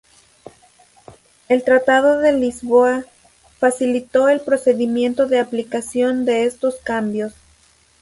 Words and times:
El 1.47 1.63
Tratado 1.63 2.17
de 2.17 2.33
Lisboa 2.33 3.05
facilitó 3.59 4.29
el 4.29 4.41
procedimiento 4.41 5.27
de 5.27 5.37
aplicación 5.39 6.25
de 6.25 6.45
estos 6.45 6.77
cambios. 6.77 7.33